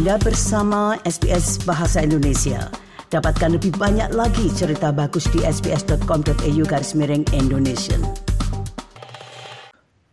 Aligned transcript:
Anda 0.00 0.16
bersama 0.16 0.96
SBS 1.04 1.60
Bahasa 1.68 2.00
Indonesia. 2.00 2.72
Dapatkan 3.12 3.60
lebih 3.60 3.76
banyak 3.76 4.16
lagi 4.16 4.48
cerita 4.48 4.96
bagus 4.96 5.28
di 5.28 5.44
sbs.com.au 5.44 6.62
garis 6.64 6.96
miring 6.96 7.28
Indonesia. 7.36 8.00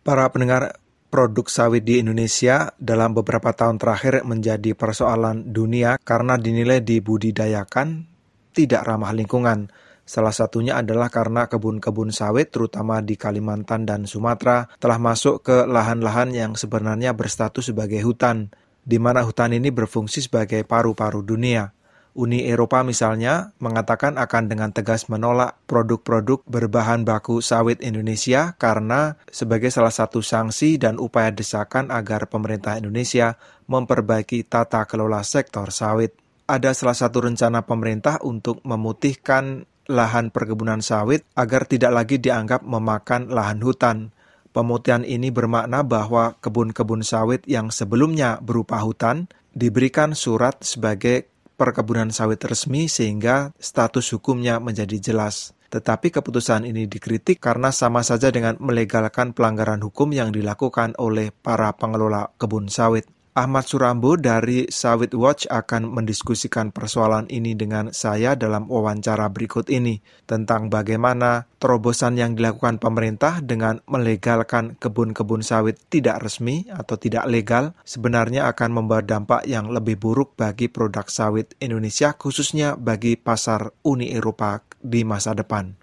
Para 0.04 0.28
pendengar 0.28 0.76
produk 1.08 1.48
sawit 1.48 1.88
di 1.88 2.04
Indonesia 2.04 2.68
dalam 2.76 3.16
beberapa 3.16 3.56
tahun 3.56 3.80
terakhir 3.80 4.28
menjadi 4.28 4.76
persoalan 4.76 5.56
dunia 5.56 5.96
karena 6.04 6.36
dinilai 6.36 6.84
dibudidayakan 6.84 8.04
tidak 8.52 8.84
ramah 8.84 9.16
lingkungan. 9.16 9.72
Salah 10.04 10.36
satunya 10.36 10.84
adalah 10.84 11.08
karena 11.08 11.48
kebun-kebun 11.48 12.12
sawit 12.12 12.52
terutama 12.52 13.00
di 13.00 13.16
Kalimantan 13.16 13.88
dan 13.88 14.04
Sumatera 14.04 14.68
telah 14.84 15.00
masuk 15.00 15.48
ke 15.48 15.64
lahan-lahan 15.64 16.36
yang 16.36 16.52
sebenarnya 16.60 17.16
berstatus 17.16 17.72
sebagai 17.72 18.04
hutan 18.04 18.52
di 18.88 18.96
mana 18.96 19.20
hutan 19.20 19.52
ini 19.52 19.68
berfungsi 19.68 20.24
sebagai 20.24 20.64
paru-paru 20.64 21.20
dunia. 21.20 21.76
Uni 22.18 22.48
Eropa 22.48 22.82
misalnya 22.82 23.54
mengatakan 23.60 24.18
akan 24.18 24.50
dengan 24.50 24.74
tegas 24.74 25.06
menolak 25.06 25.60
produk-produk 25.70 26.42
berbahan 26.48 27.06
baku 27.06 27.38
sawit 27.44 27.78
Indonesia 27.84 28.56
karena 28.58 29.14
sebagai 29.30 29.70
salah 29.70 29.92
satu 29.92 30.24
sanksi 30.24 30.80
dan 30.80 30.96
upaya 30.98 31.30
desakan 31.30 31.92
agar 31.94 32.26
pemerintah 32.26 32.74
Indonesia 32.74 33.38
memperbaiki 33.70 34.48
tata 34.48 34.88
kelola 34.88 35.22
sektor 35.22 35.70
sawit. 35.70 36.16
Ada 36.48 36.72
salah 36.72 36.96
satu 36.96 37.28
rencana 37.28 37.62
pemerintah 37.62 38.18
untuk 38.24 38.64
memutihkan 38.64 39.68
lahan 39.86 40.34
perkebunan 40.34 40.82
sawit 40.82 41.22
agar 41.38 41.70
tidak 41.70 41.92
lagi 41.92 42.16
dianggap 42.18 42.64
memakan 42.64 43.30
lahan 43.30 43.60
hutan. 43.62 44.10
Pemutihan 44.58 45.06
ini 45.06 45.30
bermakna 45.30 45.86
bahwa 45.86 46.34
kebun-kebun 46.42 47.06
sawit 47.06 47.46
yang 47.46 47.70
sebelumnya 47.70 48.42
berupa 48.42 48.82
hutan 48.82 49.30
diberikan 49.54 50.18
surat 50.18 50.58
sebagai 50.66 51.30
perkebunan 51.54 52.10
sawit 52.10 52.42
resmi 52.42 52.90
sehingga 52.90 53.54
status 53.54 54.10
hukumnya 54.18 54.58
menjadi 54.58 54.98
jelas. 54.98 55.54
Tetapi 55.70 56.10
keputusan 56.10 56.66
ini 56.66 56.90
dikritik 56.90 57.38
karena 57.38 57.70
sama 57.70 58.02
saja 58.02 58.34
dengan 58.34 58.58
melegalkan 58.58 59.30
pelanggaran 59.30 59.78
hukum 59.78 60.10
yang 60.10 60.34
dilakukan 60.34 60.98
oleh 60.98 61.30
para 61.30 61.70
pengelola 61.78 62.34
kebun 62.34 62.66
sawit. 62.66 63.06
Ahmad 63.38 63.70
Surambo 63.70 64.18
dari 64.18 64.66
Sawit 64.66 65.14
Watch 65.14 65.46
akan 65.46 65.94
mendiskusikan 65.94 66.74
persoalan 66.74 67.30
ini 67.30 67.54
dengan 67.54 67.94
saya 67.94 68.34
dalam 68.34 68.66
wawancara 68.66 69.30
berikut 69.30 69.70
ini 69.70 70.02
tentang 70.26 70.66
bagaimana 70.66 71.46
terobosan 71.62 72.18
yang 72.18 72.34
dilakukan 72.34 72.82
pemerintah 72.82 73.38
dengan 73.38 73.78
melegalkan 73.86 74.74
kebun-kebun 74.82 75.46
sawit 75.46 75.78
tidak 75.86 76.18
resmi 76.18 76.66
atau 76.66 76.98
tidak 76.98 77.30
legal 77.30 77.78
sebenarnya 77.86 78.50
akan 78.50 78.74
membawa 78.74 79.06
dampak 79.06 79.46
yang 79.46 79.70
lebih 79.70 80.02
buruk 80.02 80.34
bagi 80.34 80.66
produk 80.66 81.06
sawit 81.06 81.54
Indonesia 81.62 82.18
khususnya 82.18 82.74
bagi 82.74 83.14
pasar 83.14 83.70
Uni 83.86 84.10
Eropa 84.10 84.66
di 84.82 85.06
masa 85.06 85.38
depan. 85.38 85.78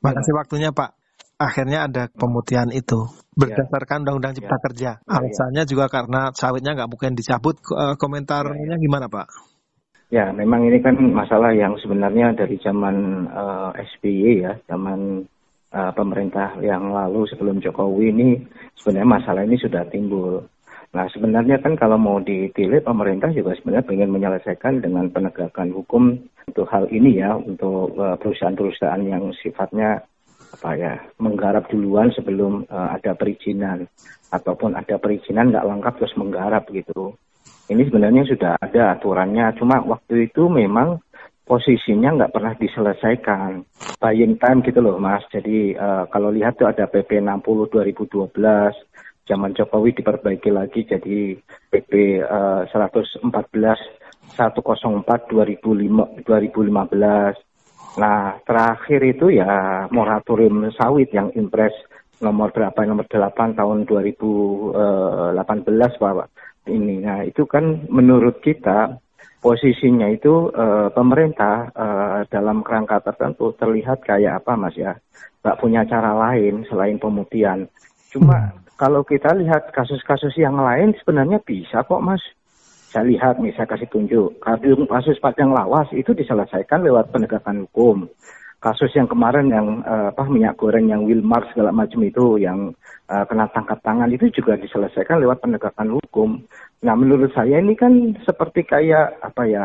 Makasih 0.00 0.32
waktunya 0.32 0.72
Pak 0.72 0.99
akhirnya 1.40 1.88
ada 1.88 2.12
pemutihan 2.12 2.68
itu 2.68 3.08
berdasarkan 3.32 4.04
Undang-Undang 4.04 4.36
Cipta 4.36 4.56
ya. 4.60 4.62
Kerja. 4.68 4.90
Ya, 5.00 5.08
Alasannya 5.08 5.64
ya. 5.64 5.68
juga 5.68 5.88
karena 5.88 6.28
sawitnya 6.36 6.76
nggak 6.76 6.90
mungkin 6.92 7.16
dicabut. 7.16 7.56
Eh, 7.56 7.96
komentarnya 7.96 8.76
ya. 8.76 8.82
gimana 8.82 9.08
Pak? 9.08 9.26
Ya, 10.10 10.34
memang 10.34 10.66
ini 10.66 10.82
kan 10.82 10.98
masalah 10.98 11.54
yang 11.54 11.78
sebenarnya 11.78 12.34
dari 12.34 12.58
zaman 12.58 13.30
uh, 13.30 13.70
eh, 13.78 13.86
SBY 13.94 14.42
ya, 14.42 14.52
zaman 14.66 15.22
uh, 15.70 15.92
pemerintah 15.94 16.58
yang 16.60 16.90
lalu 16.90 17.30
sebelum 17.30 17.62
Jokowi 17.62 18.10
ini 18.10 18.28
sebenarnya 18.74 19.08
masalah 19.08 19.42
ini 19.46 19.56
sudah 19.56 19.86
timbul. 19.86 20.42
Nah, 20.90 21.06
sebenarnya 21.14 21.62
kan 21.62 21.78
kalau 21.78 21.94
mau 21.94 22.18
ditilik 22.18 22.82
pemerintah 22.82 23.30
juga 23.30 23.54
sebenarnya 23.54 23.86
ingin 23.94 24.10
menyelesaikan 24.10 24.82
dengan 24.82 25.06
penegakan 25.14 25.70
hukum 25.70 26.18
untuk 26.50 26.66
hal 26.66 26.90
ini 26.90 27.22
ya, 27.22 27.38
untuk 27.38 27.94
perusahaan-perusahaan 27.94 29.06
yang 29.06 29.30
sifatnya 29.38 30.02
apa 30.50 30.70
ya 30.74 30.94
menggarap 31.22 31.70
duluan 31.70 32.10
sebelum 32.10 32.66
uh, 32.66 32.88
ada 32.94 33.14
perizinan 33.14 33.86
ataupun 34.34 34.74
ada 34.74 34.98
perizinan 34.98 35.54
nggak 35.54 35.66
lengkap 35.66 35.94
terus 35.98 36.14
menggarap 36.18 36.66
gitu. 36.70 37.14
Ini 37.70 37.86
sebenarnya 37.86 38.26
sudah 38.26 38.58
ada 38.58 38.98
aturannya, 38.98 39.54
cuma 39.54 39.78
waktu 39.86 40.26
itu 40.26 40.50
memang 40.50 40.98
posisinya 41.46 42.18
nggak 42.18 42.34
pernah 42.34 42.54
diselesaikan. 42.58 43.62
Buying 44.02 44.42
time 44.42 44.62
gitu 44.66 44.82
loh 44.82 44.98
mas. 44.98 45.22
Jadi 45.30 45.78
uh, 45.78 46.10
kalau 46.10 46.34
lihat 46.34 46.58
tuh 46.58 46.66
ada 46.66 46.90
PP 46.90 47.22
60 47.22 47.70
2012, 47.70 48.30
zaman 49.30 49.54
Jokowi 49.54 49.94
diperbaiki 49.94 50.50
lagi 50.50 50.82
jadi 50.82 51.38
PP 51.70 52.22
uh, 52.26 52.66
114 52.66 53.22
104 54.34 55.02
2005, 55.30 56.26
2015 56.26 57.49
Nah, 57.98 58.38
terakhir 58.46 59.00
itu 59.02 59.34
ya 59.34 59.86
moratorium 59.90 60.70
sawit 60.76 61.10
yang 61.10 61.34
impres 61.34 61.74
nomor 62.20 62.52
berapa 62.52 62.76
nomor 62.86 63.08
8 63.08 63.58
tahun 63.58 63.88
2018 63.88 65.34
Bapak 65.98 66.28
ini. 66.68 67.02
Nah, 67.02 67.24
itu 67.26 67.48
kan 67.48 67.88
menurut 67.88 68.38
kita 68.44 69.00
posisinya 69.40 70.06
itu 70.12 70.52
uh, 70.52 70.92
pemerintah 70.92 71.72
uh, 71.72 72.20
dalam 72.28 72.60
kerangka 72.60 73.00
tertentu 73.00 73.56
terlihat 73.56 74.04
kayak 74.04 74.44
apa 74.44 74.52
Mas 74.54 74.76
ya. 74.76 74.94
Nggak 75.40 75.58
punya 75.58 75.80
cara 75.88 76.12
lain 76.12 76.68
selain 76.68 77.00
pemutihan. 77.00 77.64
Cuma 78.12 78.52
kalau 78.76 79.00
kita 79.00 79.32
lihat 79.32 79.72
kasus-kasus 79.72 80.36
yang 80.36 80.60
lain 80.60 80.92
sebenarnya 81.00 81.40
bisa 81.40 81.80
kok 81.80 82.04
Mas 82.04 82.20
saya 82.90 83.06
lihat 83.06 83.38
nih, 83.38 83.54
saya 83.54 83.70
kasih 83.70 83.86
tunjuk. 83.86 84.42
Kasus 84.90 85.22
Padang 85.22 85.54
Lawas 85.54 85.86
itu 85.94 86.10
diselesaikan 86.10 86.82
lewat 86.82 87.14
penegakan 87.14 87.70
hukum. 87.70 88.10
Kasus 88.60 88.92
yang 88.92 89.08
kemarin 89.08 89.48
yang 89.48 89.80
uh, 89.86 90.12
apa 90.12 90.28
minyak 90.28 90.58
goreng 90.60 90.90
yang 90.90 91.06
Wilmar 91.06 91.48
segala 91.48 91.72
macam 91.72 92.04
itu 92.04 92.36
yang 92.36 92.76
uh, 93.08 93.24
kena 93.24 93.48
tangkap 93.56 93.80
tangan 93.80 94.12
itu 94.12 94.28
juga 94.28 94.58
diselesaikan 94.60 95.16
lewat 95.22 95.40
penegakan 95.40 95.96
hukum. 95.96 96.44
Nah 96.84 96.92
menurut 96.98 97.32
saya 97.32 97.56
ini 97.56 97.72
kan 97.72 98.12
seperti 98.20 98.68
kayak 98.68 99.16
apa 99.24 99.42
ya 99.48 99.64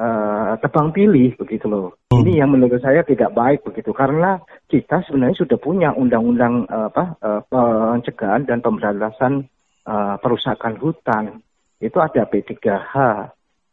uh, 0.00 0.56
tebang 0.56 0.96
pilih 0.96 1.36
begitu 1.36 1.68
loh. 1.68 2.00
Ini 2.16 2.40
yang 2.40 2.56
menurut 2.56 2.80
saya 2.80 3.04
tidak 3.04 3.34
baik 3.36 3.60
begitu 3.60 3.92
karena 3.92 4.40
kita 4.72 5.04
sebenarnya 5.04 5.44
sudah 5.44 5.58
punya 5.60 5.92
undang-undang 5.92 6.64
uh, 6.72 6.88
apa 6.88 7.20
uh, 7.20 7.40
pencegahan 7.44 8.48
dan 8.48 8.64
pemberantasan 8.64 9.44
uh, 9.84 10.16
perusakan 10.16 10.80
hutan 10.80 11.44
itu 11.80 11.98
ada 11.98 12.26
P3H. 12.26 12.94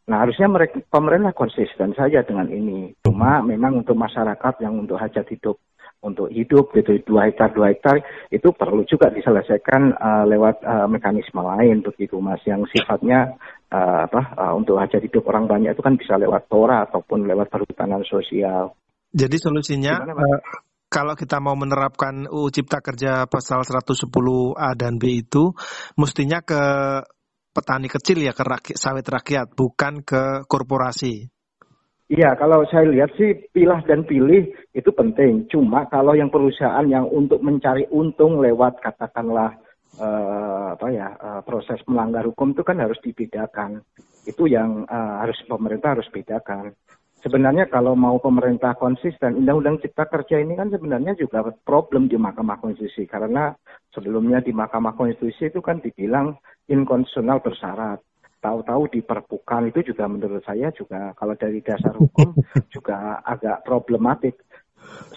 Nah 0.02 0.16
harusnya 0.18 0.50
mereka 0.50 0.82
pemerintah 0.90 1.30
konsisten 1.34 1.94
saja 1.94 2.26
dengan 2.26 2.50
ini. 2.50 2.94
Cuma 3.06 3.38
memang 3.42 3.86
untuk 3.86 3.94
masyarakat 3.94 4.54
yang 4.62 4.82
untuk 4.82 4.98
hajat 4.98 5.26
hidup 5.30 5.58
untuk 6.02 6.26
hidup 6.34 6.74
gitu 6.74 6.98
dua 7.06 7.30
hektar 7.30 7.54
dua 7.54 7.70
hektar 7.70 8.02
itu 8.26 8.50
perlu 8.50 8.82
juga 8.90 9.06
diselesaikan 9.14 9.94
uh, 9.94 10.24
lewat 10.26 10.66
uh, 10.66 10.86
mekanisme 10.90 11.38
lain 11.38 11.78
begitu 11.86 12.18
mas 12.18 12.42
yang 12.42 12.66
sifatnya 12.74 13.38
uh, 13.70 14.10
apa 14.10 14.34
uh, 14.34 14.52
untuk 14.58 14.82
hajat 14.82 14.98
hidup 14.98 15.22
orang 15.30 15.46
banyak 15.46 15.78
itu 15.78 15.82
kan 15.82 15.94
bisa 15.94 16.18
lewat 16.18 16.50
tora 16.50 16.90
ataupun 16.90 17.22
lewat 17.30 17.46
perhutanan 17.54 18.02
sosial. 18.02 18.74
Jadi 19.14 19.36
solusinya 19.38 20.02
Gimana, 20.02 20.18
uh, 20.18 20.40
kalau 20.92 21.14
kita 21.16 21.40
mau 21.40 21.54
menerapkan 21.56 22.28
UU 22.28 22.52
Cipta 22.52 22.84
Kerja 22.84 23.24
pasal 23.24 23.64
110 23.64 24.12
A 24.58 24.76
dan 24.76 25.00
B 25.00 25.24
itu 25.24 25.56
mestinya 25.96 26.44
ke 26.44 26.60
petani 27.52 27.86
kecil 27.86 28.24
ya 28.24 28.32
ke 28.32 28.42
rakyat, 28.42 28.76
sawit 28.80 29.06
rakyat, 29.06 29.52
bukan 29.52 30.00
ke 30.02 30.48
korporasi. 30.48 31.28
Iya, 32.12 32.36
kalau 32.36 32.64
saya 32.68 32.88
lihat 32.92 33.16
sih 33.16 33.48
pilah 33.52 33.80
dan 33.88 34.04
pilih 34.04 34.52
itu 34.76 34.90
penting. 34.92 35.48
Cuma 35.48 35.88
kalau 35.88 36.12
yang 36.12 36.28
perusahaan 36.28 36.84
yang 36.84 37.08
untuk 37.08 37.40
mencari 37.40 37.88
untung 37.88 38.36
lewat 38.40 38.84
katakanlah 38.84 39.56
uh, 39.96 40.76
apa 40.76 40.86
ya 40.92 41.08
uh, 41.16 41.40
proses 41.40 41.80
melanggar 41.88 42.28
hukum 42.28 42.52
itu 42.52 42.60
kan 42.60 42.80
harus 42.84 43.00
dibedakan. 43.00 43.80
Itu 44.28 44.44
yang 44.44 44.84
uh, 44.84 45.24
harus 45.24 45.40
pemerintah 45.48 45.96
harus 45.96 46.08
bedakan 46.12 46.76
sebenarnya 47.22 47.70
kalau 47.70 47.94
mau 47.94 48.18
pemerintah 48.18 48.74
konsisten, 48.76 49.38
Undang-Undang 49.38 49.80
Cipta 49.86 50.10
Kerja 50.10 50.42
ini 50.42 50.58
kan 50.58 50.68
sebenarnya 50.68 51.14
juga 51.14 51.46
problem 51.64 52.10
di 52.10 52.18
Mahkamah 52.18 52.58
Konstitusi 52.58 53.06
karena 53.06 53.54
sebelumnya 53.94 54.42
di 54.42 54.50
Mahkamah 54.50 54.98
Konstitusi 54.98 55.48
itu 55.48 55.62
kan 55.62 55.78
dibilang 55.78 56.36
inkonstitusional 56.66 57.40
bersyarat. 57.40 58.02
Tahu-tahu 58.42 58.90
diperpukan 58.90 59.70
itu 59.70 59.94
juga 59.94 60.10
menurut 60.10 60.42
saya 60.42 60.74
juga 60.74 61.14
kalau 61.14 61.38
dari 61.38 61.62
dasar 61.62 61.94
hukum 61.94 62.34
juga 62.74 63.22
agak 63.22 63.62
problematik. 63.62 64.42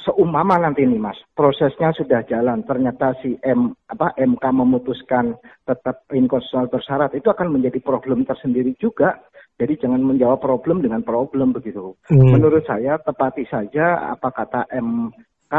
Seumpama 0.06 0.62
nanti 0.62 0.86
nih 0.86 1.02
Mas, 1.02 1.18
prosesnya 1.34 1.90
sudah 1.98 2.22
jalan, 2.30 2.62
ternyata 2.70 3.18
si 3.26 3.34
M 3.42 3.74
apa 3.90 4.14
MK 4.14 4.46
memutuskan 4.54 5.34
tetap 5.66 6.06
inkonstitusional 6.14 6.70
bersyarat 6.70 7.18
itu 7.18 7.26
akan 7.34 7.50
menjadi 7.50 7.82
problem 7.82 8.30
tersendiri 8.30 8.78
juga 8.78 9.18
jadi 9.56 9.74
jangan 9.80 10.04
menjawab 10.04 10.44
problem 10.44 10.84
dengan 10.84 11.00
problem 11.00 11.56
begitu. 11.56 11.96
Hmm. 12.12 12.36
Menurut 12.36 12.68
saya 12.68 13.00
tepati 13.00 13.48
saja 13.48 14.12
apa 14.12 14.28
kata 14.32 14.68
MK 14.68 15.56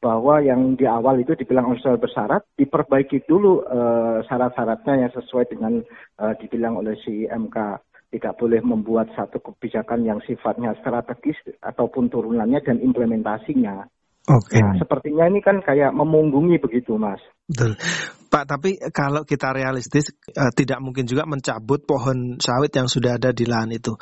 bahwa 0.00 0.40
yang 0.44 0.76
di 0.76 0.84
awal 0.84 1.20
itu 1.20 1.32
dibilang 1.36 1.72
unsur 1.72 1.96
bersyarat 1.96 2.44
diperbaiki 2.56 3.24
dulu 3.24 3.64
uh, 3.64 4.20
syarat-syaratnya 4.28 5.08
yang 5.08 5.12
sesuai 5.12 5.52
dengan 5.52 5.80
uh, 6.20 6.36
dibilang 6.40 6.80
oleh 6.80 6.96
si 7.00 7.24
MK 7.28 7.56
tidak 8.10 8.36
boleh 8.42 8.60
membuat 8.60 9.08
satu 9.14 9.38
kebijakan 9.38 10.02
yang 10.02 10.18
sifatnya 10.26 10.74
strategis 10.82 11.38
ataupun 11.62 12.10
turunannya 12.10 12.58
dan 12.60 12.82
implementasinya. 12.82 13.86
Oke. 14.30 14.56
Okay. 14.56 14.60
Nah, 14.62 14.78
sepertinya 14.78 15.24
ini 15.26 15.42
kan 15.42 15.58
kayak 15.58 15.90
memunggungi 15.90 16.62
begitu, 16.62 16.94
Mas. 16.94 17.18
Betul. 17.50 17.74
Pak, 18.30 18.46
tapi 18.46 18.78
kalau 18.94 19.26
kita 19.26 19.50
realistis 19.50 20.14
uh, 20.38 20.54
tidak 20.54 20.78
mungkin 20.78 21.02
juga 21.02 21.26
mencabut 21.26 21.82
pohon 21.82 22.38
sawit 22.38 22.70
yang 22.70 22.86
sudah 22.86 23.18
ada 23.18 23.34
di 23.34 23.42
lahan 23.42 23.74
itu. 23.74 23.98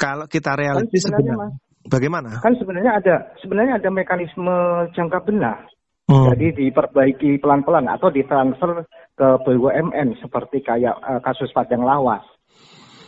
Kalau 0.00 0.24
kita 0.24 0.56
kan 0.56 0.60
realistis 0.64 1.04
kan 1.04 1.20
sebenarnya, 1.20 1.36
sebenarnya 1.36 1.88
bagaimana? 1.92 2.30
Kan 2.40 2.54
sebenarnya 2.56 2.92
ada 2.96 3.14
sebenarnya 3.44 3.74
ada 3.76 3.90
mekanisme 3.92 4.56
jangka 4.96 5.18
benar. 5.28 5.68
Hmm. 6.08 6.32
Jadi 6.32 6.56
diperbaiki 6.56 7.36
pelan-pelan 7.42 7.84
atau 7.92 8.08
ditransfer 8.08 8.88
ke 9.12 9.28
BUMN 9.44 10.16
seperti 10.24 10.64
kayak 10.64 10.96
uh, 10.96 11.20
kasus 11.20 11.52
Padang 11.52 11.84
Lawas 11.84 12.24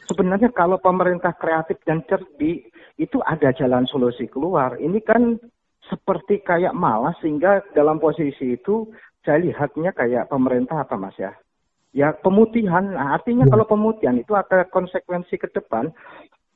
sebenarnya 0.08 0.50
kalau 0.56 0.80
pemerintah 0.80 1.36
kreatif 1.36 1.78
dan 1.84 2.00
cerdik 2.08 2.72
itu 2.98 3.20
ada 3.22 3.52
jalan 3.54 3.84
solusi 3.86 4.26
keluar. 4.26 4.80
Ini 4.80 4.98
kan 5.04 5.38
seperti 5.88 6.44
kayak 6.44 6.76
malas 6.76 7.16
sehingga 7.20 7.64
dalam 7.72 7.98
posisi 7.98 8.54
itu 8.54 8.88
saya 9.24 9.42
lihatnya 9.42 9.92
kayak 9.92 10.28
pemerintah 10.30 10.84
apa 10.84 10.94
mas 10.96 11.16
ya? 11.16 11.32
Ya 11.92 12.12
pemutihan. 12.12 12.94
Nah, 12.94 13.16
artinya 13.16 13.48
ya. 13.48 13.52
kalau 13.52 13.64
pemutihan 13.64 14.16
itu 14.16 14.36
ada 14.36 14.68
konsekuensi 14.68 15.34
ke 15.40 15.48
depan 15.50 15.90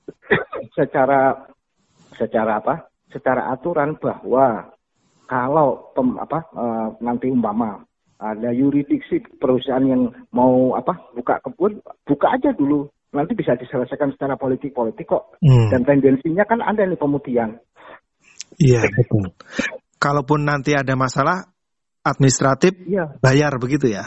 secara 0.77 1.49
secara 2.17 2.61
apa? 2.61 2.89
Secara 3.13 3.53
aturan 3.53 3.97
bahwa 4.01 4.73
kalau 5.29 5.93
pem, 5.97 6.17
apa 6.21 6.45
uh, 6.53 6.89
nanti 7.01 7.29
umpama 7.29 7.81
ada 8.23 8.55
yuridiksi 8.55 9.19
perusahaan 9.41 9.83
yang 9.83 10.13
mau 10.31 10.79
apa 10.79 10.95
buka 11.17 11.43
kebun 11.43 11.83
buka 12.07 12.39
aja 12.39 12.55
dulu 12.55 12.87
nanti 13.13 13.37
bisa 13.37 13.53
diselesaikan 13.57 14.17
secara 14.17 14.41
politik-politik 14.41 15.05
kok. 15.05 15.37
Hmm. 15.45 15.69
Dan 15.69 15.85
tendensinya 15.85 16.49
kan 16.49 16.65
ada 16.65 16.83
nih 16.89 16.97
pemutihan. 16.97 17.53
Iya, 18.63 18.83
betul. 18.95 19.35
Kalaupun 19.99 20.47
nanti 20.47 20.75
ada 20.79 20.95
masalah 20.95 21.43
administratif, 22.03 22.75
iya. 22.87 23.11
bayar 23.19 23.59
begitu 23.59 23.91
ya? 23.91 24.07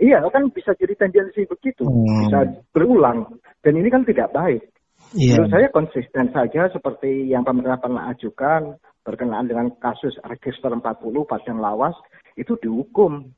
Iya, 0.00 0.24
kan 0.32 0.48
bisa 0.50 0.72
jadi 0.76 0.96
tendensi 0.96 1.44
begitu, 1.44 1.84
hmm. 1.84 2.28
bisa 2.28 2.38
berulang. 2.72 3.40
Dan 3.60 3.80
ini 3.80 3.88
kan 3.92 4.04
tidak 4.08 4.32
baik. 4.32 4.64
Iya. 5.12 5.38
Menurut 5.38 5.52
saya 5.52 5.68
konsisten 5.70 6.26
saja 6.32 6.68
seperti 6.72 7.28
yang 7.30 7.46
pemerintah 7.46 7.80
pernah 7.80 8.10
ajukan 8.10 8.80
berkenaan 9.04 9.46
dengan 9.46 9.68
kasus 9.78 10.16
register 10.26 10.72
40 10.72 10.80
Padang 11.28 11.60
Lawas 11.60 11.94
itu 12.34 12.56
dihukum 12.58 13.30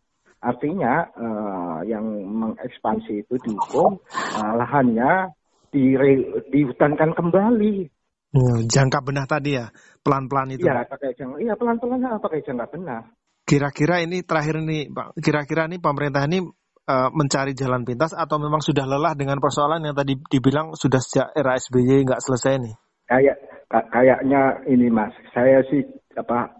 Artinya 0.46 1.08
uh, 1.16 1.80
yang 1.88 2.04
mengekspansi 2.28 3.24
itu 3.24 3.34
dihukum, 3.40 3.96
uh, 4.36 4.52
lahannya 4.54 5.32
dire, 5.72 6.44
dihutankan 6.52 7.16
kembali. 7.16 7.88
Hmm, 8.36 8.68
jangka 8.68 9.00
benah 9.00 9.24
tadi 9.24 9.56
ya, 9.56 9.72
pelan-pelan 10.04 10.52
itu. 10.52 10.68
Iya, 10.68 10.84
pakai 10.84 11.16
jangka, 11.16 11.36
iya 11.40 11.54
pelan-pelan 11.56 12.04
pakai 12.20 12.44
jangka 12.44 12.66
benah. 12.68 13.02
Kira-kira 13.48 14.04
ini 14.04 14.20
terakhir 14.20 14.60
nih, 14.60 14.92
Pak. 14.92 15.16
Kira-kira 15.24 15.64
ini 15.64 15.80
pemerintah 15.80 16.28
ini 16.28 16.44
uh, 16.44 17.08
mencari 17.16 17.56
jalan 17.56 17.88
pintas 17.88 18.12
atau 18.12 18.36
memang 18.36 18.60
sudah 18.60 18.84
lelah 18.84 19.16
dengan 19.16 19.40
persoalan 19.40 19.88
yang 19.88 19.96
tadi 19.96 20.20
dibilang 20.20 20.76
sudah 20.76 21.00
sejak 21.00 21.32
era 21.32 21.56
SBY 21.56 22.04
nggak 22.04 22.20
selesai 22.20 22.60
nih? 22.60 22.74
Kayak 23.08 23.36
kayaknya 23.70 24.42
ini 24.68 24.86
Mas, 24.92 25.16
saya 25.32 25.62
sih 25.72 25.80
apa 26.18 26.52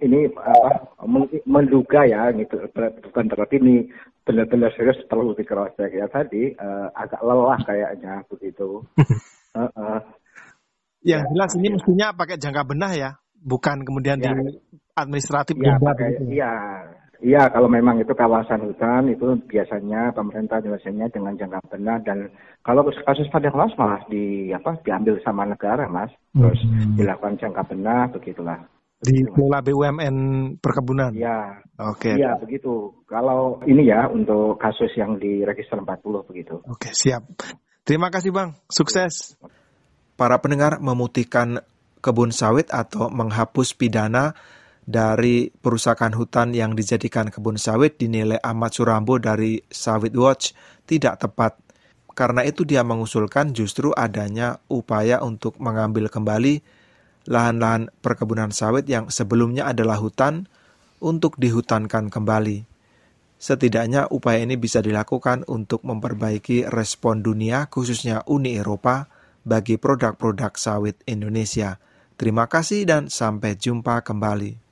ini 0.00 0.28
apa 0.32 0.84
menduga 1.44 2.04
ya 2.04 2.28
gitu 2.34 2.60
bukan 3.08 3.24
berarti 3.30 3.56
ini 3.56 3.88
benar-benar 4.22 4.70
serius 4.76 5.00
perlu 5.10 5.34
di 5.34 5.42
cross 5.42 5.74
check 5.74 5.90
ya 5.90 6.06
tadi 6.06 6.54
uh, 6.54 6.88
agak 6.94 7.20
lelah 7.20 7.58
kayaknya 7.66 8.22
begitu. 8.32 8.80
uh, 9.58 9.68
uh. 9.76 10.00
Yang 11.02 11.22
ya, 11.26 11.30
jelas 11.34 11.50
ini 11.58 11.66
ya. 11.68 11.74
mestinya 11.74 12.06
pakai 12.14 12.36
jangka 12.38 12.62
benah 12.62 12.92
ya, 12.94 13.10
bukan 13.42 13.76
kemudian 13.82 14.18
ya. 14.22 14.32
di 14.32 14.62
administratif 14.94 15.54
ya, 15.58 15.76
pakai, 15.82 16.20
Iya, 16.30 16.52
iya 17.18 17.42
kalau 17.50 17.66
memang 17.66 17.98
itu 17.98 18.12
kawasan 18.14 18.70
hutan 18.70 19.10
itu 19.10 19.34
biasanya 19.50 20.14
pemerintah 20.14 20.62
biasanya 20.62 21.10
dengan 21.10 21.34
jangka 21.34 21.60
benah 21.74 21.98
dan 22.06 22.18
kalau 22.62 22.86
kasus 22.86 23.26
pada 23.34 23.50
kelas 23.50 23.74
malah 23.74 24.02
di 24.06 24.54
apa 24.54 24.78
diambil 24.86 25.18
sama 25.26 25.42
negara 25.48 25.90
mas, 25.90 26.12
terus 26.30 26.60
hmm. 26.62 26.94
dilakukan 26.94 27.40
jangka 27.40 27.62
benah 27.66 28.06
begitulah 28.14 28.60
dikelola 29.02 29.58
BUMN 29.66 30.16
perkebunan. 30.62 31.10
Ya. 31.18 31.58
Oke. 31.82 32.14
Okay. 32.14 32.22
Iya, 32.22 32.38
begitu. 32.38 32.94
Kalau 33.10 33.58
ini 33.66 33.90
ya 33.90 34.06
untuk 34.06 34.56
kasus 34.62 34.94
yang 34.94 35.18
di 35.18 35.42
register 35.42 35.82
40 35.82 36.28
begitu. 36.30 36.62
Oke, 36.70 36.88
okay, 36.88 36.92
siap. 36.94 37.26
Terima 37.82 38.14
kasih, 38.14 38.30
Bang. 38.30 38.54
Sukses. 38.70 39.34
Para 40.22 40.38
pendengar 40.38 40.78
memutihkan 40.78 41.66
kebun 41.98 42.30
sawit 42.30 42.70
atau 42.70 43.10
menghapus 43.10 43.74
pidana 43.74 44.38
dari 44.86 45.50
perusakan 45.50 46.14
hutan 46.14 46.54
yang 46.54 46.78
dijadikan 46.78 47.26
kebun 47.26 47.58
sawit 47.58 47.98
dinilai 47.98 48.38
Ahmad 48.38 48.70
Surambo 48.70 49.18
dari 49.18 49.58
Sawit 49.66 50.14
Watch 50.14 50.54
tidak 50.86 51.26
tepat. 51.26 51.58
Karena 52.14 52.46
itu 52.46 52.62
dia 52.62 52.86
mengusulkan 52.86 53.50
justru 53.50 53.90
adanya 53.98 54.62
upaya 54.70 55.18
untuk 55.26 55.58
mengambil 55.58 56.06
kembali 56.06 56.62
lahan-lahan 57.26 57.90
perkebunan 57.98 58.54
sawit 58.54 58.86
yang 58.86 59.10
sebelumnya 59.10 59.74
adalah 59.74 59.98
hutan 59.98 60.46
untuk 61.02 61.34
dihutankan 61.34 62.14
kembali. 62.14 62.62
Setidaknya 63.42 64.06
upaya 64.06 64.38
ini 64.38 64.54
bisa 64.54 64.86
dilakukan 64.86 65.50
untuk 65.50 65.82
memperbaiki 65.82 66.70
respon 66.70 67.26
dunia 67.26 67.66
khususnya 67.66 68.22
Uni 68.30 68.54
Eropa 68.54 69.10
bagi 69.42 69.78
produk-produk 69.78 70.54
sawit 70.58 70.98
Indonesia. 71.06 71.78
Terima 72.18 72.46
kasih 72.46 72.86
dan 72.86 73.02
sampai 73.10 73.58
jumpa 73.58 74.02
kembali. 74.02 74.62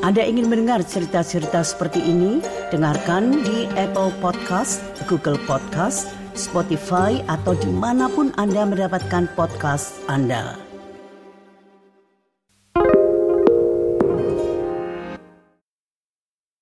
Anda 0.00 0.24
ingin 0.24 0.48
mendengar 0.48 0.80
cerita-cerita 0.80 1.60
seperti 1.60 2.00
ini? 2.00 2.40
Dengarkan 2.72 3.44
di 3.44 3.68
Apple 3.76 4.08
Podcast, 4.24 4.80
Google 5.04 5.36
Podcast, 5.44 6.08
Spotify, 6.32 7.20
atau 7.28 7.52
di 7.52 7.68
mana 7.68 8.08
pun 8.08 8.32
Anda 8.40 8.64
mendapatkan 8.64 9.28
podcast 9.36 10.00
Anda. 10.08 10.69